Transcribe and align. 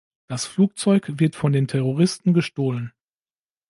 Das 0.25 0.45
Flugzeug 0.47 1.19
wird 1.19 1.35
von 1.35 1.51
den 1.53 1.67
Terroristen 1.67 2.33
gestohlen. 2.33 2.91